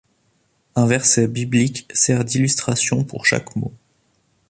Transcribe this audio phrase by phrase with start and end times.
[0.75, 3.71] Un verset biblique sert d'illustration pour chaque mot.